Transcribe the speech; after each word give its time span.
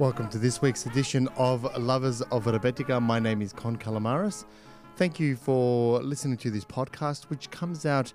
Welcome 0.00 0.30
to 0.30 0.38
this 0.38 0.62
week's 0.62 0.86
edition 0.86 1.28
of 1.36 1.76
Lovers 1.76 2.22
of 2.22 2.46
Rebetika. 2.46 3.02
My 3.02 3.18
name 3.18 3.42
is 3.42 3.52
Con 3.52 3.76
Calamaris. 3.76 4.46
Thank 4.96 5.20
you 5.20 5.36
for 5.36 6.00
listening 6.00 6.38
to 6.38 6.50
this 6.50 6.64
podcast, 6.64 7.24
which 7.24 7.50
comes 7.50 7.84
out 7.84 8.10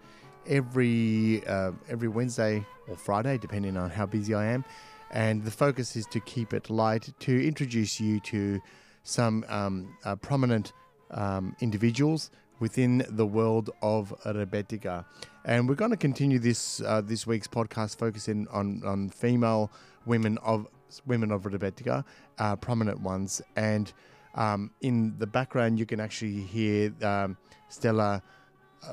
every 0.48 1.46
uh, 1.46 1.74
every 1.88 2.08
Wednesday 2.08 2.66
or 2.88 2.96
Friday, 2.96 3.38
depending 3.38 3.78
on 3.78 3.92
how 3.92 4.08
busy 4.08 4.34
I 4.34 4.46
am. 4.46 4.66
And 5.12 5.44
the 5.44 5.52
focus 5.52 5.96
is 5.96 6.08
to 6.08 6.20
keep 6.22 6.56
it 6.56 6.72
light, 6.72 7.14
to 7.20 7.48
introduce 7.48 8.02
you 8.02 8.20
to 8.22 8.60
some 9.04 9.46
um, 9.48 9.96
uh, 10.06 10.16
prominent 10.16 10.74
um, 11.12 11.56
individuals 11.60 12.32
within 12.60 13.06
the 13.10 13.28
world 13.28 13.70
of 13.84 14.12
Rebetika. 14.26 15.06
And 15.44 15.70
we're 15.70 15.76
going 15.76 15.92
to 15.92 15.98
continue 15.98 16.40
this 16.40 16.82
uh, 16.82 17.02
this 17.02 17.28
week's 17.28 17.48
podcast 17.48 18.00
focusing 18.00 18.48
on, 18.48 18.82
on 18.84 19.10
female 19.10 19.72
women 20.08 20.40
of 20.40 20.68
women 21.06 21.32
of 21.32 21.44
Rebetika, 21.44 22.04
uh, 22.38 22.56
prominent 22.56 23.02
ones. 23.02 23.42
And 23.56 23.92
um, 24.36 24.72
in 24.82 25.16
the 25.18 25.28
background, 25.28 25.80
you 25.80 25.86
can 25.86 26.00
actually 26.00 26.42
hear 26.42 26.94
um, 27.02 27.38
Stella 27.70 28.22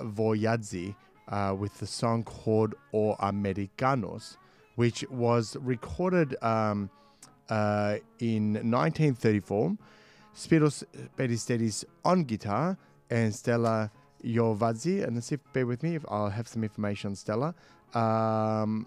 Voyadzi 0.01 0.95
uh, 1.29 1.55
with 1.59 1.79
the 1.79 1.87
song 1.87 2.25
called 2.25 2.75
O 2.93 3.15
Americanos, 3.15 4.37
which 4.77 5.05
was 5.11 5.57
recorded 5.61 6.37
um, 6.43 6.91
uh, 7.49 7.97
in 8.19 8.55
1934. 8.55 9.77
Spiros 10.35 10.83
Peristeris 11.17 11.85
on 12.05 12.25
guitar 12.25 12.79
and 13.11 13.35
Stella 13.35 13.91
Jovadzi. 14.25 15.05
And 15.05 15.17
let's 15.17 15.27
see 15.27 15.37
bear 15.53 15.67
with 15.67 15.83
me 15.83 15.95
if 15.95 16.05
I'll 16.09 16.31
have 16.31 16.49
some 16.49 16.63
information 16.63 17.11
on 17.11 17.17
Stella. 17.17 17.55
Um, 17.95 18.87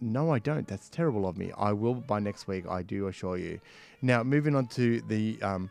no, 0.00 0.32
I 0.32 0.38
don't. 0.38 0.66
That's 0.66 0.88
terrible 0.88 1.26
of 1.26 1.36
me. 1.36 1.52
I 1.56 1.72
will 1.72 1.94
by 1.94 2.20
next 2.20 2.48
week. 2.48 2.66
I 2.68 2.82
do 2.82 3.06
assure 3.08 3.36
you. 3.36 3.60
Now, 4.02 4.22
moving 4.22 4.54
on 4.56 4.66
to 4.68 5.00
the 5.02 5.40
um, 5.42 5.70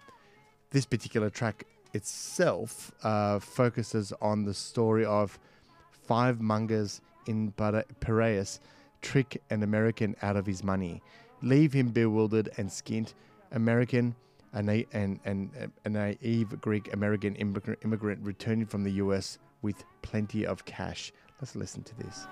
this 0.71 0.85
particular 0.85 1.29
track 1.29 1.65
itself, 1.93 2.91
uh, 3.03 3.39
focuses 3.39 4.13
on 4.21 4.45
the 4.45 4.53
story 4.53 5.05
of 5.05 5.39
five 5.91 6.39
mongers 6.39 7.01
in 7.27 7.51
Piraeus 7.99 8.59
trick 9.01 9.41
an 9.49 9.63
American 9.63 10.15
out 10.21 10.35
of 10.35 10.45
his 10.45 10.63
money, 10.63 11.01
leave 11.41 11.73
him 11.73 11.89
bewildered 11.89 12.49
and 12.57 12.69
skint. 12.69 13.13
American, 13.51 14.15
a 14.53 14.61
na- 14.61 14.83
and, 14.93 15.19
and, 15.25 15.71
a 15.85 15.89
naive 15.89 16.59
Greek 16.61 16.93
American 16.93 17.35
immigrant, 17.35 17.79
immigrant 17.83 18.19
returning 18.23 18.65
from 18.65 18.83
the 18.83 18.91
US 18.93 19.39
with 19.61 19.83
plenty 20.01 20.45
of 20.45 20.65
cash. 20.65 21.11
Let's 21.41 21.55
listen 21.55 21.83
to 21.83 21.95
this. 21.97 22.27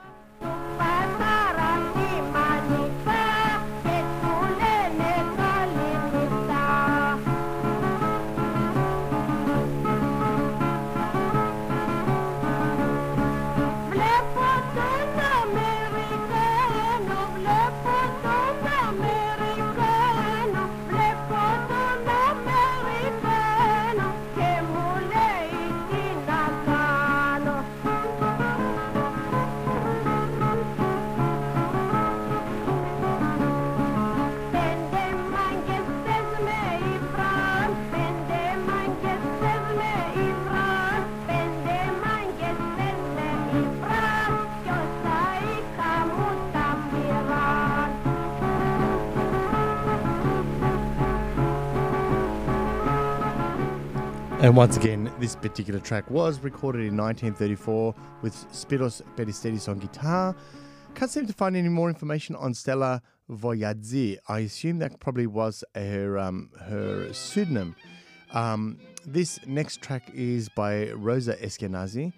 And 54.39 54.55
once 54.55 54.77
again, 54.77 55.11
this 55.20 55.36
particular 55.36 55.80
track 55.80 56.11
was 56.11 56.42
recorded 56.42 56.81
in 56.81 56.95
1934 56.95 57.95
with 58.21 58.36
Spiros 58.52 59.02
Peristeris 59.15 59.67
on 59.67 59.80
guitar. 59.80 60.36
Can't 60.93 61.09
seem 61.09 61.25
to 61.25 61.33
find 61.33 61.55
any 61.55 61.70
more 61.70 61.89
information 61.89 62.36
on 62.36 62.53
Stella 62.53 63.02
Voyadzi. 63.31 64.17
I 64.27 64.42
assume 64.42 64.77
that 64.77 64.99
probably 64.99 65.25
was 65.25 65.64
her 65.73 66.20
um, 66.20 66.52
her 66.61 67.11
pseudonym. 67.14 67.75
Um, 68.31 68.77
this 69.08 69.39
next 69.48 69.81
track 69.81 70.11
is 70.14 70.49
by 70.49 70.92
Rosa 70.92 71.36
Eskenazi 71.37 72.14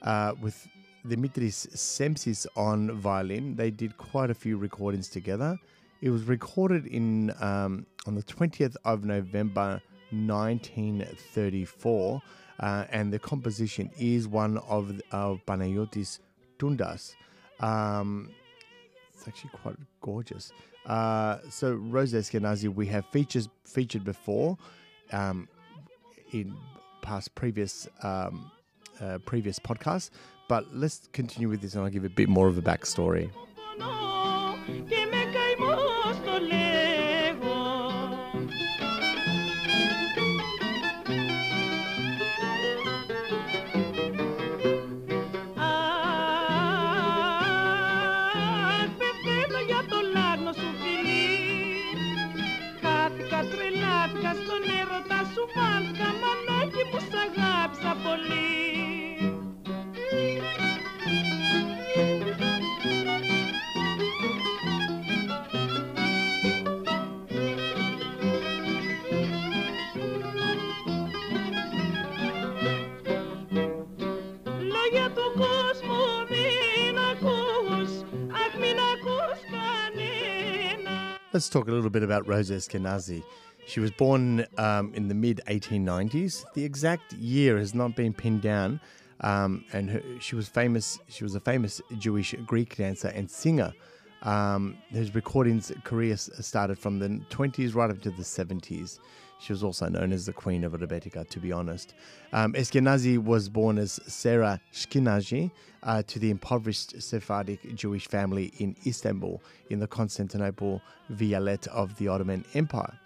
uh, 0.00 0.32
with 0.40 0.66
Dimitris 1.06 1.68
Semsis 1.76 2.46
on 2.56 2.98
violin. 2.98 3.56
They 3.56 3.70
did 3.70 3.98
quite 3.98 4.30
a 4.30 4.34
few 4.34 4.56
recordings 4.56 5.10
together. 5.10 5.58
It 6.00 6.08
was 6.08 6.24
recorded 6.24 6.86
in 6.86 7.30
um, 7.42 7.84
on 8.06 8.14
the 8.14 8.22
20th 8.22 8.76
of 8.86 9.04
November 9.04 9.82
1934, 10.10 12.22
uh, 12.60 12.84
and 12.90 13.12
the 13.12 13.18
composition 13.18 13.90
is 13.98 14.26
one 14.26 14.58
of, 14.68 15.00
of 15.12 15.40
Panayotis 15.46 16.18
Tundas. 16.58 17.14
Um, 17.60 18.30
it's 19.12 19.26
actually 19.26 19.50
quite 19.62 19.76
gorgeous. 20.00 20.52
Uh, 20.86 21.38
so 21.50 21.74
Rose 21.74 22.12
Eskenazi, 22.12 22.72
we 22.72 22.86
have 22.86 23.04
features 23.06 23.48
featured 23.64 24.04
before 24.04 24.56
um, 25.12 25.48
in 26.32 26.54
past 27.02 27.34
previous 27.34 27.88
um, 28.02 28.50
uh, 29.00 29.18
previous 29.18 29.58
podcasts, 29.58 30.10
but 30.48 30.64
let's 30.74 31.08
continue 31.12 31.48
with 31.48 31.60
this, 31.60 31.74
and 31.74 31.84
I'll 31.84 31.90
give 31.90 32.04
a 32.04 32.08
bit 32.08 32.28
more 32.28 32.48
of 32.48 32.58
a 32.58 32.62
backstory. 32.62 33.30
Let's 81.32 81.48
talk 81.48 81.68
a 81.68 81.70
little 81.70 81.90
bit 81.90 82.02
about 82.02 82.26
Rosa 82.26 82.54
Eskenazi. 82.54 83.22
She 83.66 83.80
was 83.80 83.90
born 83.90 84.46
um, 84.56 84.94
in 84.94 85.08
the 85.08 85.14
mid 85.14 85.40
1890s. 85.46 86.44
The 86.54 86.64
exact 86.64 87.12
year 87.12 87.58
has 87.58 87.74
not 87.74 87.94
been 87.94 88.14
pinned 88.14 88.40
down, 88.40 88.80
um, 89.20 89.64
and 89.72 89.90
her, 89.90 90.02
she 90.20 90.36
was 90.36 90.48
famous. 90.48 90.98
She 91.08 91.22
was 91.22 91.34
a 91.34 91.40
famous 91.40 91.82
Jewish 91.98 92.34
Greek 92.46 92.76
dancer 92.76 93.08
and 93.08 93.30
singer. 93.30 93.74
Um, 94.22 94.78
his 94.88 95.14
recordings 95.14 95.70
career 95.84 96.16
started 96.16 96.78
from 96.78 96.98
the 96.98 97.08
20s 97.30 97.74
right 97.74 97.90
up 97.90 98.00
to 98.02 98.10
the 98.10 98.22
70s. 98.22 98.98
She 99.38 99.52
was 99.52 99.62
also 99.62 99.88
known 99.88 100.12
as 100.12 100.26
the 100.26 100.32
Queen 100.32 100.64
of 100.64 100.72
Rebetika, 100.72 101.28
to 101.28 101.38
be 101.38 101.52
honest. 101.52 101.94
Um, 102.32 102.54
Eskenazi 102.54 103.18
was 103.18 103.48
born 103.48 103.78
as 103.78 104.00
Sarah 104.06 104.60
Shkinazi 104.72 105.50
uh, 105.82 106.02
to 106.08 106.18
the 106.18 106.30
impoverished 106.30 107.00
Sephardic 107.00 107.74
Jewish 107.74 108.08
family 108.08 108.52
in 108.58 108.74
Istanbul 108.84 109.40
in 109.70 109.78
the 109.78 109.86
Constantinople 109.86 110.82
vilayet 111.12 111.68
of 111.68 111.96
the 111.98 112.08
Ottoman 112.08 112.44
Empire. 112.54 112.98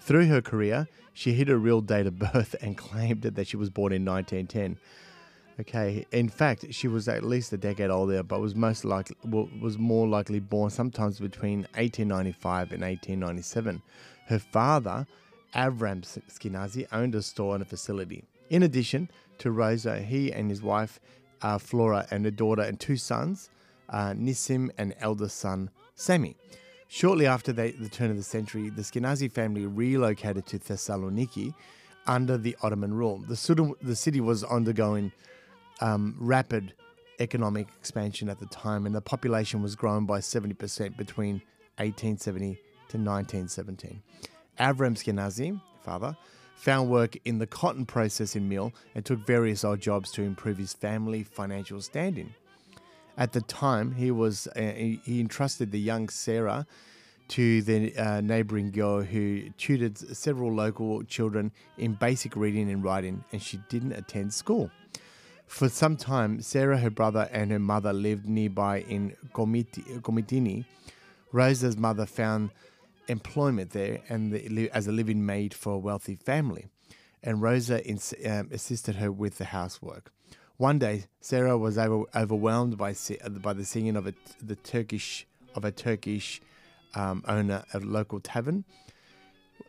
Through 0.00 0.26
her 0.26 0.42
career, 0.42 0.86
she 1.14 1.32
hid 1.32 1.48
her 1.48 1.58
real 1.58 1.80
date 1.80 2.06
of 2.06 2.18
birth 2.32 2.54
and 2.60 2.76
claimed 2.76 3.22
that 3.22 3.46
she 3.46 3.56
was 3.56 3.70
born 3.70 3.92
in 3.92 4.04
1910. 4.04 4.78
Okay, 5.60 6.06
in 6.10 6.28
fact, 6.30 6.64
she 6.70 6.88
was 6.88 7.06
at 7.06 7.22
least 7.22 7.52
a 7.52 7.58
decade 7.58 7.90
older, 7.90 8.22
but 8.22 8.40
was 8.40 8.54
most 8.54 8.82
likely 8.82 9.16
was 9.24 9.76
more 9.76 10.08
likely 10.08 10.40
born 10.40 10.70
sometimes 10.70 11.20
between 11.20 11.60
1895 11.74 12.72
and 12.72 12.80
1897. 12.80 13.82
Her 14.28 14.38
father 14.38 15.06
Avram 15.54 16.02
Skinazi 16.28 16.86
owned 16.92 17.14
a 17.14 17.22
store 17.22 17.54
and 17.54 17.62
a 17.62 17.66
facility. 17.66 18.24
In 18.48 18.62
addition 18.62 19.10
to 19.38 19.50
Rosa, 19.50 20.00
he 20.00 20.32
and 20.32 20.50
his 20.50 20.62
wife 20.62 21.00
uh, 21.42 21.58
Flora 21.58 22.06
and 22.10 22.26
a 22.26 22.30
daughter 22.30 22.62
and 22.62 22.78
two 22.78 22.96
sons, 22.96 23.50
uh, 23.88 24.10
Nissim 24.10 24.70
and 24.78 24.94
eldest 25.00 25.38
son 25.38 25.70
Semi. 25.94 26.36
Shortly 26.88 27.26
after 27.26 27.52
the 27.52 27.88
turn 27.90 28.10
of 28.10 28.16
the 28.16 28.22
century, 28.22 28.68
the 28.68 28.82
Skinazi 28.82 29.30
family 29.30 29.64
relocated 29.66 30.46
to 30.46 30.58
Thessaloniki 30.58 31.54
under 32.06 32.36
the 32.36 32.56
Ottoman 32.62 32.94
rule. 32.94 33.18
The, 33.18 33.76
the 33.80 33.94
city 33.94 34.20
was 34.20 34.42
undergoing 34.42 35.12
um, 35.80 36.16
rapid 36.18 36.74
economic 37.20 37.68
expansion 37.78 38.28
at 38.28 38.40
the 38.40 38.46
time, 38.46 38.86
and 38.86 38.94
the 38.94 39.00
population 39.00 39.62
was 39.62 39.76
grown 39.76 40.06
by 40.06 40.18
70% 40.18 40.96
between 40.96 41.34
1870 41.76 42.54
to 42.88 42.98
1917. 42.98 44.02
Avram 44.60 44.94
Skenazy, 44.94 45.58
father, 45.82 46.16
found 46.54 46.90
work 46.90 47.16
in 47.24 47.38
the 47.38 47.46
cotton 47.46 47.86
processing 47.86 48.48
mill 48.48 48.72
and 48.94 49.04
took 49.04 49.26
various 49.26 49.64
odd 49.64 49.80
jobs 49.80 50.12
to 50.12 50.22
improve 50.22 50.58
his 50.58 50.74
family 50.74 51.22
financial 51.22 51.80
standing. 51.80 52.34
At 53.16 53.32
the 53.32 53.40
time, 53.40 53.92
he 53.92 54.10
was 54.10 54.46
uh, 54.48 54.60
he 54.60 55.20
entrusted 55.20 55.72
the 55.72 55.80
young 55.80 56.08
Sarah 56.08 56.66
to 57.28 57.62
the 57.62 57.96
uh, 57.96 58.20
neighboring 58.20 58.70
girl 58.70 59.02
who 59.02 59.48
tutored 59.56 59.96
several 59.96 60.52
local 60.52 61.02
children 61.04 61.52
in 61.78 61.94
basic 61.94 62.36
reading 62.36 62.70
and 62.70 62.84
writing, 62.84 63.24
and 63.32 63.40
she 63.40 63.58
didn't 63.68 63.92
attend 63.92 64.32
school. 64.32 64.70
For 65.46 65.68
some 65.68 65.96
time, 65.96 66.42
Sarah, 66.42 66.78
her 66.78 66.90
brother, 66.90 67.28
and 67.32 67.50
her 67.50 67.58
mother 67.58 67.92
lived 67.92 68.26
nearby 68.26 68.80
in 68.82 69.16
Komotini. 69.32 70.64
Rosa's 71.32 71.76
mother 71.76 72.06
found 72.06 72.50
employment 73.08 73.70
there 73.70 74.00
and 74.08 74.32
the, 74.32 74.70
as 74.70 74.86
a 74.86 74.92
living 74.92 75.24
maid 75.24 75.54
for 75.54 75.74
a 75.74 75.78
wealthy 75.78 76.16
family, 76.16 76.66
and 77.22 77.42
Rosa 77.42 77.84
ins, 77.86 78.14
um, 78.26 78.48
assisted 78.52 78.96
her 78.96 79.10
with 79.10 79.38
the 79.38 79.46
housework. 79.46 80.12
One 80.56 80.78
day, 80.78 81.04
Sarah 81.20 81.56
was 81.56 81.78
over, 81.78 82.04
overwhelmed 82.14 82.76
by 82.76 82.94
by 83.40 83.52
the 83.52 83.64
singing 83.64 83.96
of 83.96 84.06
a, 84.06 84.14
the 84.42 84.56
Turkish 84.56 85.26
of 85.54 85.64
a 85.64 85.72
Turkish 85.72 86.40
um, 86.94 87.24
owner 87.26 87.64
of 87.72 87.82
a 87.82 87.86
local 87.86 88.20
tavern. 88.20 88.64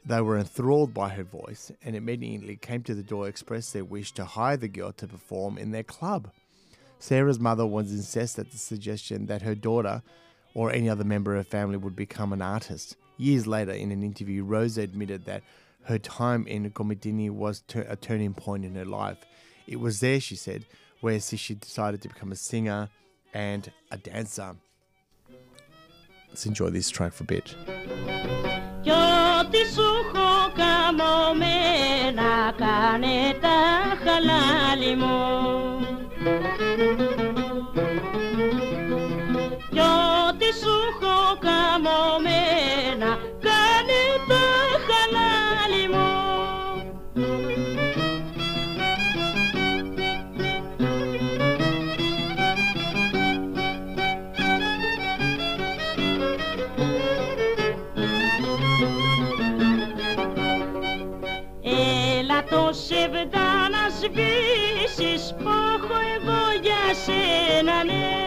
They 0.05 0.21
were 0.21 0.37
enthralled 0.37 0.93
by 0.93 1.09
her 1.09 1.23
voice 1.23 1.71
and 1.83 1.95
immediately 1.95 2.55
came 2.55 2.83
to 2.83 2.95
the 2.95 3.03
door, 3.03 3.27
expressed 3.27 3.73
their 3.73 3.85
wish 3.85 4.11
to 4.13 4.25
hire 4.25 4.57
the 4.57 4.67
girl 4.67 4.91
to 4.93 5.07
perform 5.07 5.57
in 5.57 5.71
their 5.71 5.83
club. 5.83 6.31
Sarah's 6.99 7.39
mother 7.39 7.65
was 7.65 7.91
incensed 7.91 8.39
at 8.39 8.51
the 8.51 8.57
suggestion 8.57 9.27
that 9.27 9.41
her 9.41 9.55
daughter 9.55 10.01
or 10.53 10.71
any 10.71 10.89
other 10.89 11.03
member 11.03 11.35
of 11.35 11.45
her 11.45 11.49
family 11.49 11.77
would 11.77 11.95
become 11.95 12.33
an 12.33 12.41
artist. 12.41 12.95
Years 13.21 13.45
later, 13.45 13.71
in 13.71 13.91
an 13.91 14.01
interview, 14.01 14.43
Rosa 14.43 14.81
admitted 14.81 15.25
that 15.25 15.43
her 15.83 15.99
time 15.99 16.47
in 16.47 16.71
Gomitini 16.71 17.29
was 17.29 17.61
ter- 17.67 17.85
a 17.87 17.95
turning 17.95 18.33
point 18.33 18.65
in 18.65 18.73
her 18.73 18.83
life. 18.83 19.19
It 19.67 19.79
was 19.79 19.99
there, 19.99 20.19
she 20.19 20.35
said, 20.35 20.65
where 21.01 21.19
she 21.19 21.53
decided 21.53 22.01
to 22.01 22.07
become 22.07 22.31
a 22.31 22.35
singer 22.35 22.89
and 23.31 23.71
a 23.91 23.97
dancer. 23.97 24.55
Let's 26.29 26.47
enjoy 26.47 26.71
this 26.71 26.89
track 26.89 27.13
for 27.13 27.23
a 27.25 27.27
bit. 27.27 27.55
έχω 40.91 41.37
καμωμένα 41.39 43.11
κάνε 43.45 44.03
τα 44.27 44.45
χαλάλι 44.87 45.87
μου. 45.93 46.09
Έλα 62.19 62.43
το 62.43 62.69
σεβδά 62.73 63.69
να 63.69 63.89
σβήσεις 63.99 65.33
πόχο 65.43 65.95
εγώ 66.15 66.41
για 66.61 66.93
σένα 67.05 67.83
ναι. 67.83 68.20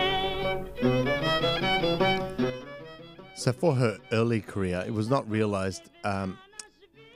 So 3.44 3.52
for 3.52 3.74
her 3.74 3.98
early 4.10 4.40
career, 4.40 4.82
it 4.86 4.94
was 4.94 5.10
not 5.10 5.30
realized. 5.30 5.90
Um, 6.02 6.38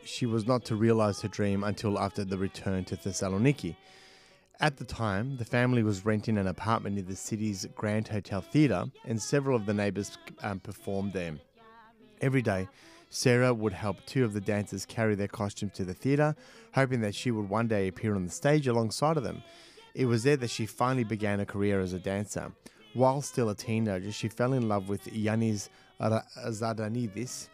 she 0.05 0.27
was 0.27 0.47
not 0.47 0.63
to 0.67 0.77
realize 0.77 1.23
her 1.23 1.29
dream 1.29 1.65
until 1.65 1.99
after 1.99 2.23
the 2.23 2.37
return 2.37 2.85
to 2.85 2.99
Thessaloniki. 2.99 3.75
At 4.61 4.77
the 4.77 4.85
time, 4.85 5.39
the 5.39 5.47
family 5.47 5.83
was 5.83 6.05
renting 6.05 6.37
an 6.37 6.47
apartment 6.47 6.97
near 6.97 7.05
the 7.07 7.17
city's 7.17 7.67
Grand 7.75 8.09
Hotel 8.09 8.43
Theatre, 8.43 8.85
and 9.07 9.23
several 9.23 9.57
of 9.57 9.65
the 9.65 9.73
neighbors 9.73 10.19
um, 10.43 10.61
performed 10.61 11.15
there. 11.15 11.37
Every 12.21 12.43
day, 12.43 12.69
Sarah 13.09 13.55
would 13.55 13.73
help 13.73 14.05
two 14.05 14.23
of 14.23 14.35
the 14.35 14.43
dancers 14.43 14.85
carry 14.85 15.15
their 15.15 15.29
costumes 15.29 15.73
to 15.77 15.85
the 15.87 15.95
theatre, 15.95 16.37
hoping 16.75 17.01
that 17.01 17.15
she 17.15 17.31
would 17.31 17.49
one 17.49 17.69
day 17.69 17.89
appear 17.89 18.15
on 18.15 18.27
the 18.27 18.31
stage 18.31 18.69
alongside 18.69 19.17
of 19.17 19.23
them. 19.23 19.43
It 19.95 20.05
was 20.05 20.25
there 20.25 20.37
that 20.37 20.51
she 20.51 20.67
finally 20.67 21.05
began 21.05 21.41
a 21.41 21.47
career 21.47 21.81
as 21.81 21.95
a 21.95 21.99
dancer. 21.99 22.53
While 22.93 23.23
still 23.23 23.49
a 23.49 23.55
teenager, 23.55 24.13
she 24.13 24.29
fell 24.29 24.53
in 24.53 24.69
love 24.69 24.91
with 24.91 25.07
Yanis 25.07 25.71
Zadanidis, 26.01 27.49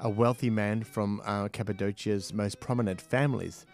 a 0.00 0.08
wealthy 0.08 0.50
man 0.50 0.82
from 0.82 1.22
uh, 1.24 1.48
Cappadocia's 1.48 2.32
most 2.32 2.60
prominent 2.60 3.00
families. 3.00 3.66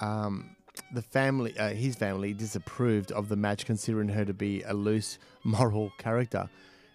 Um, 0.00 0.56
the 0.92 1.02
family, 1.02 1.56
uh, 1.58 1.70
his 1.70 1.94
family, 1.94 2.32
disapproved 2.32 3.12
of 3.12 3.28
the 3.28 3.36
match, 3.36 3.64
considering 3.64 4.08
her 4.08 4.24
to 4.24 4.34
be 4.34 4.62
a 4.62 4.74
loose, 4.74 5.18
moral 5.44 5.92
character. 5.98 6.48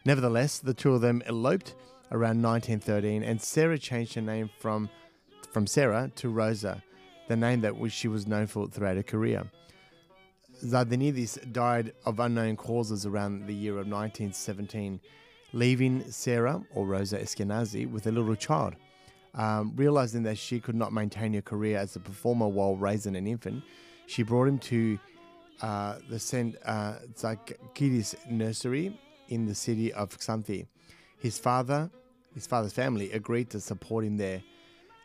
Nevertheless, 0.05 0.59
the 0.59 0.73
two 0.73 0.93
of 0.93 1.01
them 1.01 1.21
eloped 1.25 1.75
around 2.11 2.41
1913, 2.41 3.23
and 3.23 3.41
Sarah 3.41 3.77
changed 3.77 4.15
her 4.15 4.21
name 4.21 4.49
from 4.59 4.89
from 5.51 5.65
Sarah 5.65 6.11
to 6.15 6.29
Rosa, 6.29 6.83
the 7.27 7.35
name 7.35 7.61
that 7.61 7.73
she 7.89 8.07
was 8.07 8.27
known 8.27 8.45
for 8.45 8.67
throughout 8.67 8.97
her 8.97 9.03
career. 9.03 9.49
Zardanidis 10.63 11.51
died 11.51 11.93
of 12.05 12.19
unknown 12.19 12.55
causes 12.55 13.05
around 13.05 13.47
the 13.47 13.53
year 13.53 13.73
of 13.73 13.87
1917, 13.87 14.99
leaving 15.53 16.09
Sarah, 16.11 16.61
or 16.73 16.85
Rosa 16.85 17.19
Eskenazi, 17.19 17.89
with 17.89 18.07
a 18.07 18.11
little 18.11 18.35
child. 18.35 18.75
Um, 19.35 19.73
realizing 19.75 20.23
that 20.23 20.37
she 20.37 20.59
could 20.59 20.75
not 20.75 20.91
maintain 20.91 21.33
her 21.33 21.41
career 21.41 21.77
as 21.77 21.95
a 21.95 21.99
performer 21.99 22.47
while 22.47 22.75
raising 22.75 23.15
an 23.15 23.27
infant, 23.27 23.63
she 24.07 24.23
brought 24.23 24.47
him 24.47 24.57
to 24.59 24.99
uh, 25.61 25.95
the 26.09 26.19
St. 26.19 26.55
Uh, 26.65 26.95
Zakidis 27.13 28.15
nursery 28.29 28.97
in 29.27 29.45
the 29.45 29.53
city 29.53 29.93
of 29.93 30.17
Xanthi. 30.17 30.65
His 31.19 31.37
father, 31.37 31.89
his 32.33 32.47
father's 32.47 32.73
family, 32.73 33.11
agreed 33.11 33.49
to 33.51 33.59
support 33.59 34.03
him 34.03 34.17
there, 34.17 34.41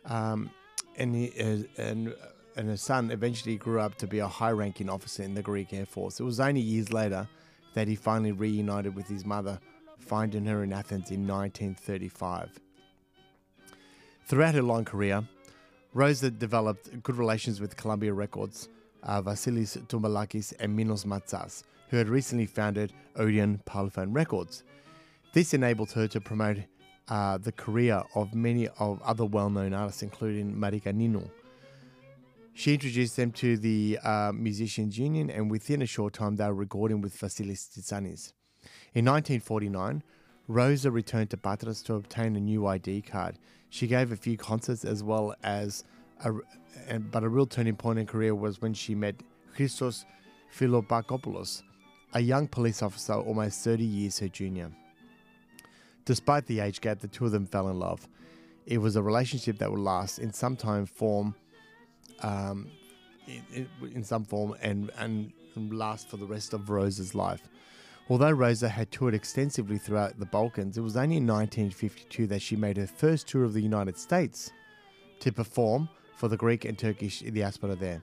um, 0.07 0.51
and 0.97 1.15
he, 1.15 1.33
uh, 1.41 1.83
and 1.83 2.15
and 2.57 2.69
his 2.69 2.83
son 2.83 3.11
eventually 3.11 3.57
grew 3.57 3.81
up 3.81 3.97
to 3.97 4.07
be 4.07 4.21
a 4.21 4.29
high-ranking 4.29 4.89
officer 4.89 5.23
in 5.23 5.35
the 5.35 5.43
Greek 5.43 5.73
Air 5.73 5.87
Force. 5.87 6.21
It 6.21 6.25
was 6.25 6.39
only 6.39 6.61
years 6.61 6.93
later 6.93 7.29
that 7.75 7.89
he 7.89 7.97
finally 7.97 8.31
reunited 8.33 8.95
with 8.95 9.09
his 9.09 9.25
mother, 9.25 9.59
finding 10.05 10.47
her 10.47 10.63
in 10.63 10.73
Athens 10.73 11.11
in 11.11 11.27
1935. 11.27 12.61
Throughout 14.27 14.55
her 14.55 14.63
long 14.63 14.85
career, 14.85 15.23
Rosa 15.93 16.31
developed 16.31 17.03
good 17.03 17.17
relations 17.17 17.61
with 17.61 17.77
Columbia 17.77 18.13
Records, 18.13 18.69
uh, 19.03 19.23
Vasilis 19.23 19.77
Tumbalakis 19.87 20.53
and 20.59 20.75
Minos 20.75 21.05
Matsas, 21.05 21.65
who 21.89 21.97
had 21.97 22.09
recently 22.09 22.47
founded 22.47 22.93
Odeon 23.17 23.61
Parlophone 23.67 24.15
Records. 24.15 24.65
This 25.33 25.55
enabled 25.55 25.93
her 25.93 26.09
to 26.09 26.21
promote 26.21 26.59
uh, 27.09 27.39
the 27.39 27.53
career 27.53 28.03
of 28.15 28.35
many 28.35 28.69
of 28.79 29.01
other 29.03 29.25
well-known 29.25 29.75
artists, 29.75 30.03
including 30.03 30.55
Marika 30.55 30.93
Nino. 30.95 31.31
She 32.55 32.75
introduced 32.75 33.17
them 33.17 33.33
to 33.33 33.57
the 33.57 33.99
uh, 34.03 34.33
Musicians 34.35 34.97
Union, 34.97 35.29
and 35.29 35.51
within 35.51 35.83
a 35.83 35.87
short 35.87 36.15
time, 36.15 36.37
they 36.37 36.47
were 36.47 36.55
recording 36.55 37.01
with 37.01 37.19
Vasilis 37.19 37.69
Tsitsanis. 37.69 38.33
In 38.95 39.05
1949, 39.05 40.03
Rosa 40.47 40.91
returned 40.91 41.31
to 41.31 41.37
Patras 41.37 41.83
to 41.83 41.95
obtain 41.95 42.37
a 42.37 42.41
new 42.41 42.67
ID 42.67 43.03
card. 43.03 43.39
She 43.71 43.87
gave 43.87 44.13
a 44.13 44.17
few 44.17 44.37
concerts 44.37 44.85
as 44.85 45.03
well 45.03 45.35
as, 45.43 45.85
a, 46.25 46.99
but 46.99 47.25
a 47.25 47.29
real 47.29 47.47
turning 47.47 47.77
point 47.77 47.99
in 47.99 48.07
career 48.07 48.35
was 48.35 48.61
when 48.61 48.75
she 48.75 48.95
met 48.95 49.17
Christos 49.55 50.05
Philippakopoulos, 50.57 51.63
a 52.13 52.21
young 52.21 52.47
police 52.47 52.83
officer 52.83 53.15
almost 53.15 53.65
30 53.65 53.85
years 53.85 54.19
her 54.19 54.29
junior. 54.29 54.71
Despite 56.05 56.47
the 56.47 56.61
age 56.61 56.81
gap, 56.81 57.01
the 57.01 57.09
two 57.09 57.25
of 57.25 57.33
them 57.33 57.47
fell 57.47 57.69
in 57.69 57.79
love. 57.79 58.07
It 58.67 58.79
was 58.79 58.97
a 58.97 59.03
relationship 59.03 59.59
that 59.59 59.71
would 59.71 59.81
last 59.81 60.19
in 60.19 60.33
some 60.33 60.57
time 60.57 60.87
form, 60.87 61.35
um, 62.23 62.71
in, 63.27 63.69
in, 63.95 64.05
some 64.05 64.25
form, 64.25 64.55
and, 64.63 64.91
and 64.99 65.33
last 65.57 66.09
for 66.09 66.17
the 66.17 66.27
rest 66.27 66.53
of 66.53 66.71
Rosa's 66.71 67.15
life. 67.15 67.49
Although 68.11 68.33
Rosa 68.33 68.69
had 68.69 68.91
toured 68.91 69.15
extensively 69.15 69.79
throughout 69.79 70.19
the 70.19 70.27
Balkans, 70.27 70.77
it 70.77 70.83
was 70.83 70.97
only 70.97 71.17
in 71.17 71.27
1952 71.27 72.27
that 72.27 72.43
she 72.43 72.55
made 72.55 72.77
her 72.77 72.87
first 72.87 73.27
tour 73.27 73.45
of 73.45 73.55
the 73.55 73.63
United 73.63 73.97
States 73.97 74.53
to 75.21 75.33
perform 75.33 75.89
for 76.17 76.29
the 76.29 76.37
Greek 76.37 76.67
and 76.67 76.79
Turkish 76.79 77.21
diaspora 77.21 77.77
there. 77.77 78.03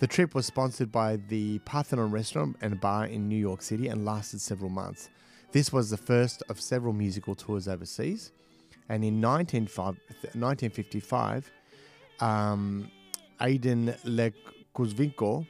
The 0.00 0.06
trip 0.06 0.34
was 0.34 0.44
sponsored 0.44 0.92
by 0.92 1.16
the 1.28 1.58
Parthenon 1.60 2.10
restaurant 2.10 2.56
and 2.60 2.78
bar 2.80 3.06
in 3.06 3.26
New 3.28 3.38
York 3.38 3.62
City 3.62 3.88
and 3.88 4.04
lasted 4.04 4.42
several 4.42 4.68
months. 4.68 5.08
This 5.52 5.72
was 5.72 5.88
the 5.88 5.96
first 5.96 6.42
of 6.50 6.60
several 6.60 6.92
musical 6.92 7.34
tours 7.34 7.66
overseas. 7.66 8.30
And 8.90 9.02
in 9.04 9.22
1955, 9.22 11.50
um, 12.20 12.90
Aiden 13.40 13.96
Lekuzvinko 14.04 15.46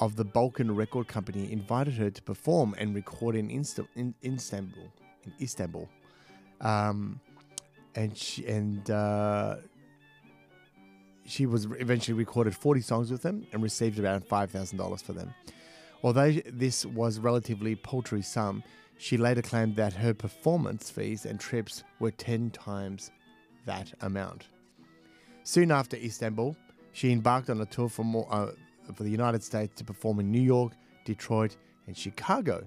of 0.00 0.16
the 0.16 0.24
Balkan 0.24 0.74
Record 0.74 1.08
Company 1.08 1.50
invited 1.52 1.94
her 1.94 2.10
to 2.10 2.22
perform 2.22 2.74
and 2.78 2.94
record 2.94 3.36
in, 3.36 3.48
Insta- 3.48 3.88
in 3.96 4.14
Istanbul. 4.24 4.92
In 5.24 5.32
Istanbul, 5.40 5.88
um, 6.60 7.20
and 7.94 8.16
she 8.16 8.46
and 8.46 8.90
uh, 8.90 9.56
she 11.26 11.46
was 11.46 11.66
eventually 11.78 12.14
recorded 12.14 12.54
40 12.54 12.80
songs 12.80 13.10
with 13.10 13.22
them 13.22 13.46
and 13.52 13.62
received 13.62 13.98
around 13.98 14.28
$5,000 14.28 15.02
for 15.02 15.12
them. 15.12 15.32
Although 16.02 16.32
this 16.46 16.84
was 16.84 17.18
relatively 17.18 17.74
paltry 17.76 18.20
sum, 18.22 18.62
she 18.98 19.16
later 19.16 19.42
claimed 19.42 19.76
that 19.76 19.94
her 19.94 20.12
performance 20.12 20.90
fees 20.90 21.24
and 21.24 21.40
trips 21.40 21.82
were 21.98 22.10
10 22.10 22.50
times 22.50 23.10
that 23.64 23.92
amount. 24.02 24.48
Soon 25.44 25.70
after 25.70 25.96
Istanbul, 25.96 26.56
she 26.92 27.10
embarked 27.10 27.50
on 27.50 27.60
a 27.60 27.66
tour 27.66 27.88
for, 27.88 28.04
more, 28.04 28.26
uh, 28.30 28.52
for 28.94 29.02
the 29.02 29.10
United 29.10 29.42
States 29.42 29.74
to 29.76 29.84
perform 29.84 30.20
in 30.20 30.30
New 30.30 30.40
York, 30.40 30.72
Detroit, 31.04 31.56
and 31.86 31.96
Chicago. 31.96 32.66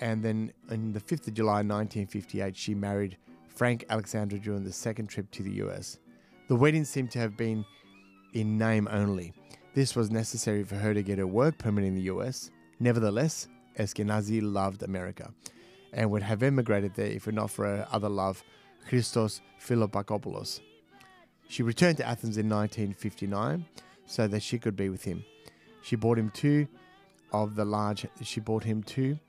And 0.00 0.22
then 0.22 0.52
on 0.70 0.92
the 0.92 1.00
5th 1.00 1.28
of 1.28 1.34
July 1.34 1.62
1958, 1.62 2.56
she 2.56 2.74
married 2.74 3.16
Frank 3.48 3.84
Alexander 3.88 4.38
during 4.38 4.64
the 4.64 4.72
second 4.72 5.06
trip 5.08 5.30
to 5.32 5.42
the 5.42 5.52
US. 5.62 5.98
The 6.48 6.56
wedding 6.56 6.84
seemed 6.84 7.10
to 7.12 7.18
have 7.20 7.36
been 7.36 7.64
in 8.32 8.58
name 8.58 8.88
only. 8.90 9.32
This 9.74 9.96
was 9.96 10.10
necessary 10.10 10.64
for 10.64 10.76
her 10.76 10.94
to 10.94 11.02
get 11.02 11.18
her 11.18 11.26
work 11.26 11.58
permit 11.58 11.84
in 11.84 11.94
the 11.94 12.02
US. 12.02 12.50
Nevertheless, 12.80 13.48
Eskenazi 13.78 14.40
loved 14.42 14.82
America 14.82 15.32
and 15.92 16.10
would 16.10 16.22
have 16.22 16.42
emigrated 16.42 16.94
there 16.94 17.06
if 17.06 17.26
not 17.26 17.50
for 17.50 17.64
her 17.64 17.88
other 17.90 18.08
love, 18.08 18.42
Christos 18.88 19.40
Philippakopoulos. 19.60 20.60
She 21.48 21.62
returned 21.62 21.98
to 21.98 22.06
Athens 22.06 22.36
in 22.36 22.48
1959 22.48 23.64
so 24.06 24.26
that 24.28 24.42
she 24.42 24.58
could 24.58 24.76
be 24.76 24.88
with 24.88 25.04
him. 25.04 25.24
She 25.84 25.96
bought 25.96 26.18
him 26.18 26.30
two 26.30 26.66
of 27.30 27.56
the 27.56 27.64
large. 27.66 28.06
She 28.22 28.40
bought 28.40 28.64
him 28.64 28.82
two. 28.82 29.18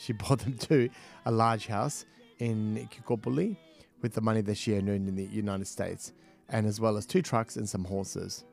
She 0.00 0.12
bought 0.12 0.38
them 0.38 0.56
two 0.56 0.90
a 1.26 1.30
large 1.32 1.66
house 1.66 2.06
in 2.38 2.88
Kikopoli 2.88 3.56
with 4.00 4.12
the 4.12 4.20
money 4.20 4.42
that 4.42 4.56
she 4.56 4.70
had 4.70 4.88
earned 4.88 5.08
in 5.08 5.16
the 5.16 5.24
United 5.24 5.66
States 5.66 6.12
and 6.48 6.68
as 6.68 6.80
well 6.80 6.96
as 6.96 7.04
two 7.04 7.20
trucks 7.20 7.56
and 7.56 7.68
some 7.68 7.82
horses. 7.84 8.44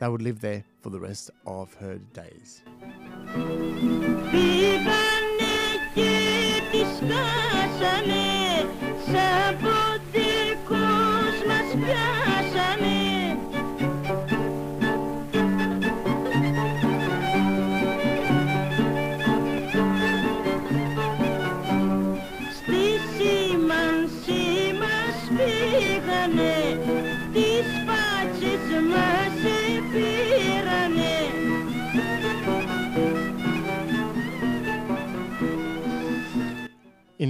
They 0.00 0.08
would 0.08 0.22
live 0.22 0.40
there 0.40 0.64
for 0.80 0.90
the 0.90 0.98
rest 0.98 1.30
of 1.46 1.72
her 1.74 1.98
days. 1.98 2.62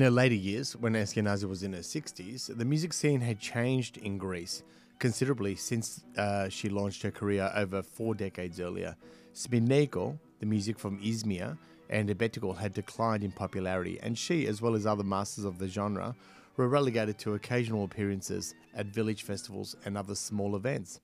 Her 0.08 0.12
later 0.12 0.36
years, 0.36 0.74
when 0.74 0.94
Eskenazi 0.94 1.44
was 1.44 1.62
in 1.62 1.74
her 1.74 1.80
60s, 1.80 2.56
the 2.56 2.64
music 2.64 2.94
scene 2.94 3.20
had 3.20 3.38
changed 3.38 3.98
in 3.98 4.16
Greece 4.16 4.62
considerably 4.98 5.54
since 5.54 6.02
uh, 6.16 6.48
she 6.48 6.70
launched 6.70 7.02
her 7.02 7.10
career 7.10 7.52
over 7.54 7.82
four 7.82 8.14
decades 8.14 8.58
earlier. 8.58 8.96
Spineko, 9.34 10.18
the 10.40 10.46
music 10.46 10.78
from 10.78 10.98
Izmir, 11.00 11.58
and 11.90 12.08
rebetiko 12.08 12.56
had 12.56 12.72
declined 12.72 13.22
in 13.22 13.32
popularity, 13.32 14.00
and 14.02 14.16
she, 14.16 14.46
as 14.46 14.62
well 14.62 14.74
as 14.74 14.86
other 14.86 15.04
masters 15.04 15.44
of 15.44 15.58
the 15.58 15.68
genre, 15.68 16.16
were 16.56 16.68
relegated 16.68 17.18
to 17.18 17.34
occasional 17.34 17.84
appearances 17.84 18.54
at 18.74 18.86
village 18.86 19.24
festivals 19.24 19.76
and 19.84 19.98
other 19.98 20.14
small 20.14 20.56
events. 20.56 21.00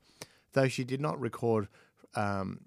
Though 0.54 0.68
she 0.68 0.82
did 0.82 1.02
not 1.02 1.20
record 1.20 1.68
um, 2.14 2.60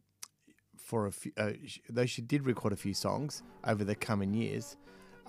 for 0.78 1.08
a 1.08 1.12
few, 1.12 1.32
uh, 1.36 1.54
though 1.90 2.06
she 2.06 2.22
did 2.22 2.46
record 2.46 2.74
a 2.74 2.78
few 2.78 2.94
songs 2.94 3.42
over 3.64 3.84
the 3.84 3.96
coming 3.96 4.36
years, 4.36 4.78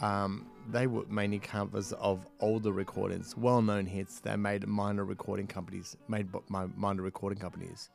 um, 0.01 0.47
they 0.71 0.87
were 0.87 1.05
mainly 1.09 1.39
covers 1.39 1.93
of 1.93 2.27
older 2.41 2.73
recordings, 2.73 3.37
well-known 3.37 3.87
hits 3.87 4.21
they 4.21 4.37
made 4.37 4.67
minor 4.67 5.05
recording 5.05 5.47
companies 5.47 5.97
made 6.09 6.29
by 6.33 6.67
minor 6.77 7.03
recording 7.03 7.39
companies. 7.39 7.91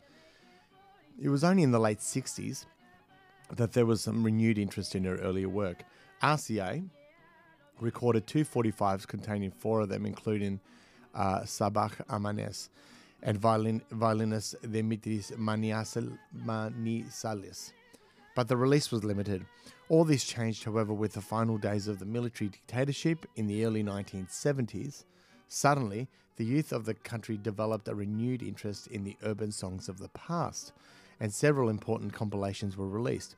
It 1.21 1.29
was 1.29 1.43
only 1.43 1.63
in 1.63 1.71
the 1.71 1.79
late 1.79 1.99
'60s 1.99 2.65
that 3.55 3.73
there 3.73 3.85
was 3.85 4.01
some 4.01 4.23
renewed 4.23 4.57
interest 4.57 4.95
in 4.95 5.03
her 5.03 5.15
earlier 5.17 5.49
work. 5.49 5.83
RCA 6.21 6.87
recorded 7.79 8.25
two 8.25 8.45
45s 8.45 9.07
containing 9.07 9.51
four 9.51 9.81
of 9.81 9.89
them, 9.89 10.05
including 10.05 10.59
uh, 11.13 11.41
Sabach 11.41 12.05
Amanes 12.07 12.69
and 13.21 13.37
violin, 13.37 13.81
violinist 13.91 14.55
Dimitris 14.63 15.31
Manisalis. 15.37 16.13
But 18.35 18.47
the 18.47 18.57
release 18.57 18.91
was 18.91 19.03
limited. 19.03 19.45
All 19.89 20.05
this 20.05 20.23
changed, 20.23 20.63
however, 20.63 20.93
with 20.93 21.13
the 21.13 21.21
final 21.21 21.57
days 21.57 21.87
of 21.87 21.99
the 21.99 22.05
military 22.05 22.49
dictatorship 22.49 23.25
in 23.35 23.47
the 23.47 23.65
early 23.65 23.83
1970s. 23.83 25.05
Suddenly, 25.47 26.07
the 26.37 26.45
youth 26.45 26.71
of 26.71 26.85
the 26.85 26.95
country 26.95 27.37
developed 27.37 27.87
a 27.87 27.93
renewed 27.93 28.41
interest 28.41 28.87
in 28.87 29.03
the 29.03 29.17
urban 29.23 29.51
songs 29.51 29.87
of 29.87 29.99
the 29.99 30.09
past, 30.09 30.73
and 31.19 31.31
several 31.31 31.69
important 31.69 32.11
compilations 32.11 32.75
were 32.75 32.89
released. 32.89 33.35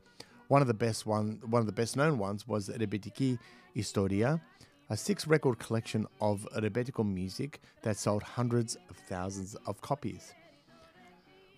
One 0.48 0.62
of 0.62 0.68
the 0.68 0.74
best 0.74 1.06
one, 1.06 1.42
one 1.50 1.60
of 1.60 1.66
the 1.66 1.74
best 1.74 1.98
known 1.98 2.18
ones 2.18 2.48
was 2.48 2.70
Rebetiki 2.70 3.38
Historia, 3.74 4.40
a 4.90 4.96
six-record 4.96 5.58
collection 5.60 6.06
of 6.22 6.48
rebetiko 6.56 7.04
music 7.04 7.60
that 7.82 7.98
sold 7.98 8.24
hundreds 8.24 8.78
of 8.90 8.96
thousands 9.10 9.56
of 9.66 9.82
copies. 9.82 10.34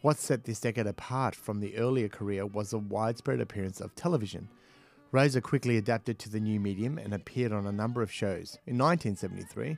What 0.02 0.18
set 0.20 0.44
this 0.44 0.60
decade 0.60 0.86
apart 0.86 1.34
from 1.34 1.60
the 1.60 1.76
earlier 1.76 2.08
career 2.08 2.46
was 2.46 2.70
the 2.70 2.78
widespread 2.78 3.42
appearance 3.42 3.82
of 3.82 3.96
television. 3.96 4.48
Rosa 5.12 5.42
quickly 5.42 5.78
adapted 5.78 6.20
to 6.20 6.30
the 6.30 6.40
new 6.40 6.60
medium 6.60 7.00
and 7.00 7.14
appeared 7.14 7.52
on 7.52 7.66
a 7.66 7.72
number 7.72 8.04
of 8.04 8.12
shows. 8.12 8.60
In 8.68 8.78
1973, 8.78 9.78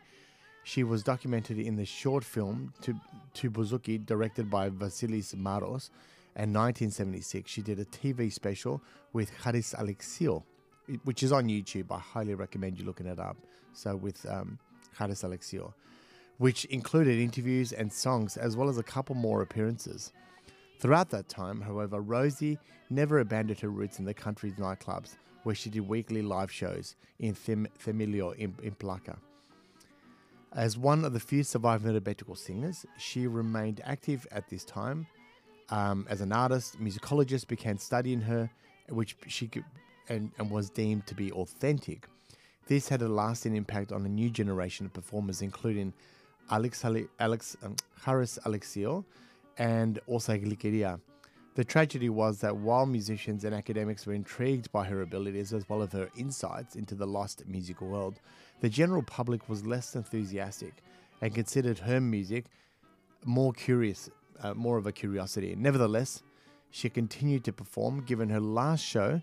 she 0.63 0.83
was 0.83 1.03
documented 1.03 1.57
in 1.57 1.77
the 1.77 1.85
short 1.85 2.25
film 2.25 2.73
To 2.81 3.49
Bouzouki, 3.49 4.05
directed 4.05 4.49
by 4.49 4.69
Vasilis 4.69 5.35
Maros, 5.35 5.89
and 6.35 6.53
1976 6.53 7.49
she 7.49 7.61
did 7.61 7.79
a 7.79 7.85
TV 7.85 8.31
special 8.31 8.81
with 9.13 9.29
Haris 9.43 9.73
Alexiou, 9.73 10.43
which 11.05 11.23
is 11.23 11.31
on 11.31 11.47
YouTube. 11.47 11.91
I 11.91 11.99
highly 11.99 12.35
recommend 12.35 12.77
you 12.77 12.85
looking 12.85 13.07
it 13.07 13.19
up. 13.19 13.37
So 13.73 13.95
with 13.95 14.25
um, 14.29 14.59
Haris 14.97 15.23
Alexiou, 15.23 15.73
which 16.39 16.65
included 16.65 17.19
interviews 17.19 17.73
and 17.73 17.91
songs 17.91 18.37
as 18.37 18.57
well 18.57 18.69
as 18.69 18.77
a 18.77 18.83
couple 18.83 19.13
more 19.13 19.41
appearances. 19.41 20.11
Throughout 20.79 21.09
that 21.09 21.27
time, 21.27 21.59
however, 21.61 21.99
Rosie 21.99 22.57
never 22.89 23.19
abandoned 23.19 23.59
her 23.59 23.69
roots 23.69 23.99
in 23.99 24.05
the 24.05 24.13
country's 24.13 24.55
nightclubs, 24.55 25.17
where 25.43 25.53
she 25.53 25.69
did 25.69 25.87
weekly 25.87 26.21
live 26.21 26.49
shows 26.49 26.95
in 27.19 27.35
Them- 27.45 27.67
Themilio 27.85 28.33
in, 28.35 28.55
in 28.63 28.71
Plaka. 28.75 29.17
As 30.53 30.77
one 30.77 31.03
of 31.03 31.11
the 31.11 31.19
few 31.19 31.43
surviving 31.43 31.93
rebetiko 31.93 32.37
singers, 32.37 32.85
she 32.97 33.27
remained 33.27 33.81
active 33.83 34.25
at 34.31 34.49
this 34.49 34.63
time. 34.63 35.05
Um, 35.69 36.07
as 36.09 36.21
an 36.21 36.31
artist, 36.31 36.81
musicologists 36.81 37.47
began 37.47 37.77
studying 37.77 38.21
her, 38.21 38.49
which 38.87 39.17
she 39.27 39.47
could, 39.47 39.65
and, 40.07 40.31
and 40.39 40.49
was 40.49 40.69
deemed 40.69 41.05
to 41.07 41.13
be 41.13 41.33
authentic. 41.33 42.07
This 42.67 42.87
had 42.87 43.01
a 43.01 43.09
lasting 43.09 43.55
impact 43.55 43.91
on 43.91 44.05
a 44.05 44.09
new 44.09 44.29
generation 44.29 44.85
of 44.85 44.93
performers, 44.93 45.41
including 45.41 45.93
Alex, 46.51 46.83
Alex 47.19 47.57
um, 47.63 47.75
Haris 48.01 48.39
Alexiou, 48.45 49.03
and 49.57 49.99
also 50.07 50.37
Glikeria. 50.37 50.99
The 51.55 51.63
tragedy 51.65 52.09
was 52.09 52.39
that 52.39 52.55
while 52.55 52.85
musicians 52.85 53.43
and 53.43 53.53
academics 53.53 54.05
were 54.05 54.13
intrigued 54.13 54.71
by 54.71 54.85
her 54.85 55.01
abilities 55.01 55.51
as 55.51 55.67
well 55.67 55.81
as 55.81 55.91
her 55.91 56.09
insights 56.15 56.75
into 56.75 56.95
the 56.95 57.05
lost 57.05 57.43
musical 57.47 57.87
world, 57.87 58.21
the 58.61 58.69
general 58.69 59.03
public 59.03 59.49
was 59.49 59.65
less 59.65 59.95
enthusiastic 59.95 60.73
and 61.21 61.35
considered 61.35 61.77
her 61.79 61.99
music 61.99 62.45
more 63.25 63.51
curious, 63.51 64.09
uh, 64.41 64.53
more 64.53 64.77
of 64.77 64.87
a 64.87 64.91
curiosity. 64.91 65.53
Nevertheless, 65.57 66.23
she 66.71 66.89
continued 66.89 67.43
to 67.45 67.51
perform, 67.51 68.05
given 68.05 68.29
her 68.29 68.39
last 68.39 68.83
show 68.83 69.21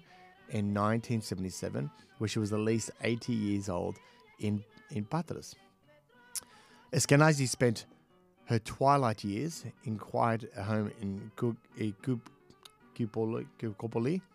in 0.51 0.75
1977, 0.75 1.91
where 2.19 2.29
she 2.29 2.39
was 2.39 2.53
at 2.53 2.59
least 2.59 2.91
80 3.03 3.33
years 3.33 3.69
old 3.69 3.97
in, 4.41 4.63
in 4.91 5.05
Patras. 5.05 5.55
Eskenazi 6.97 7.47
spent 7.47 7.85
her 8.47 8.59
twilight 8.59 9.23
years 9.23 9.67
in 9.85 9.99
quiet 9.99 10.51
home 10.55 10.91
in 11.03 11.31
Kupoli, 11.37 11.93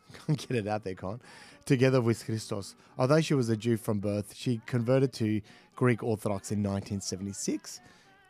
Can't 0.28 0.48
get 0.48 0.58
it 0.58 0.68
out 0.68 0.84
there, 0.84 0.94
Con. 0.94 1.20
Together 1.66 2.02
with 2.02 2.24
Christos. 2.24 2.76
Although 3.00 3.22
she 3.22 3.34
was 3.34 3.50
a 3.50 3.58
Jew 3.58 3.78
from 3.78 4.00
birth, 4.00 4.36
she 4.36 4.62
converted 4.68 5.12
to 5.14 5.42
Greek 5.76 6.04
Orthodox 6.04 6.52
in 6.52 6.60
1976 6.60 7.80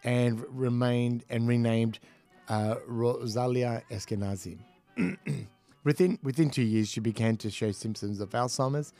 and 0.05 0.41
remained 0.49 1.25
and 1.29 1.45
renamed 1.45 1.99
uh, 2.47 2.75
Rosalia 2.87 3.83
Eskenazi. 3.91 4.59
within 5.83 6.19
within 6.23 6.49
two 6.49 6.61
years, 6.61 6.87
she 6.87 7.01
began 7.01 7.35
to 7.37 7.49
show 7.49 7.71
symptoms 7.71 8.21
of 8.21 8.29
Alzheimer's 8.29 8.93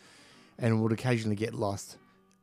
and 0.59 0.81
would 0.81 0.91
occasionally 0.91 1.37
get 1.37 1.53
lost 1.53 1.97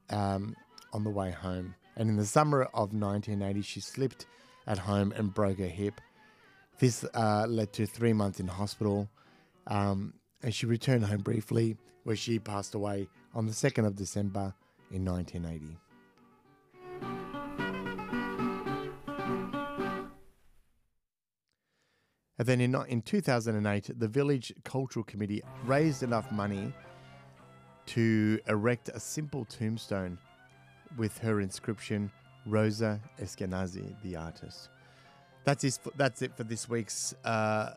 um, 0.08 0.56
on 0.94 1.04
the 1.04 1.10
way 1.10 1.30
home. 1.30 1.74
And 1.98 2.08
in 2.08 2.16
the 2.16 2.24
summer 2.24 2.62
of 2.62 2.94
1980, 2.94 3.60
she 3.62 3.80
slipped 3.80 4.26
at 4.68 4.78
home 4.78 5.12
and 5.16 5.34
broke 5.34 5.58
her 5.58 5.66
hip. 5.66 6.00
This 6.78 7.04
uh, 7.12 7.46
led 7.48 7.72
to 7.72 7.86
three 7.86 8.12
months 8.12 8.38
in 8.38 8.46
hospital, 8.46 9.10
um, 9.66 10.14
and 10.40 10.54
she 10.54 10.66
returned 10.66 11.04
home 11.04 11.22
briefly, 11.22 11.76
where 12.04 12.14
she 12.14 12.38
passed 12.38 12.76
away 12.76 13.08
on 13.34 13.46
the 13.46 13.52
2nd 13.52 13.84
of 13.84 13.96
December 13.96 14.54
in 14.92 15.04
1980. 15.04 15.76
And 22.38 22.46
then 22.46 22.60
in, 22.60 22.76
in 22.86 23.02
2008, 23.02 23.98
the 23.98 24.06
Village 24.06 24.52
Cultural 24.62 25.04
Committee 25.04 25.42
raised 25.64 26.04
enough 26.04 26.30
money 26.30 26.72
to 27.86 28.38
erect 28.46 28.88
a 28.94 29.00
simple 29.00 29.44
tombstone 29.44 30.16
with 30.96 31.18
her 31.18 31.40
inscription, 31.40 32.10
Rosa 32.46 33.00
Eskenazi, 33.20 33.94
the 34.02 34.16
artist. 34.16 34.70
That's, 35.44 35.64
is, 35.64 35.78
that's 35.96 36.22
it 36.22 36.36
for 36.36 36.44
this 36.44 36.68
week's 36.68 37.14
uh, 37.24 37.72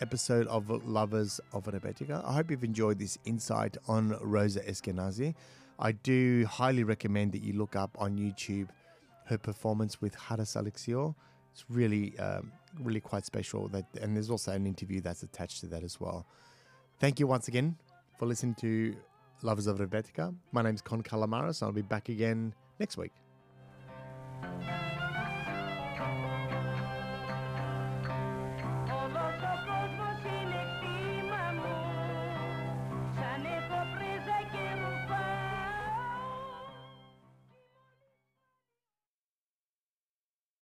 episode 0.00 0.46
of 0.48 0.70
Lovers 0.86 1.40
of 1.52 1.64
Rebetika. 1.64 2.24
I 2.24 2.34
hope 2.34 2.50
you've 2.50 2.64
enjoyed 2.64 2.98
this 2.98 3.18
insight 3.24 3.76
on 3.88 4.16
Rosa 4.20 4.60
Eskenazi. 4.60 5.34
I 5.78 5.92
do 5.92 6.46
highly 6.46 6.84
recommend 6.84 7.32
that 7.32 7.42
you 7.42 7.52
look 7.52 7.76
up 7.76 7.96
on 7.98 8.16
YouTube 8.16 8.68
her 9.26 9.38
performance 9.38 10.00
with 10.00 10.14
Haris 10.14 10.54
Alexiou. 10.54 11.14
It's 11.52 11.64
really, 11.68 12.18
um, 12.18 12.52
really 12.80 13.00
quite 13.00 13.26
special. 13.26 13.68
That, 13.68 13.84
and 14.00 14.14
there's 14.14 14.30
also 14.30 14.52
an 14.52 14.66
interview 14.66 15.00
that's 15.00 15.22
attached 15.22 15.60
to 15.60 15.66
that 15.66 15.82
as 15.82 16.00
well. 16.00 16.26
Thank 17.00 17.20
you 17.20 17.26
once 17.26 17.48
again 17.48 17.76
for 18.18 18.26
listening 18.26 18.54
to 18.56 18.94
Lovers 19.42 19.66
of 19.66 19.78
Rebetika. 19.78 20.34
My 20.52 20.62
name 20.62 20.74
is 20.74 20.82
Con 20.82 21.02
Calamaris. 21.02 21.60
And 21.62 21.68
I'll 21.68 21.72
be 21.72 21.82
back 21.82 22.08
again 22.08 22.54
next 22.78 22.96
week. 22.96 23.12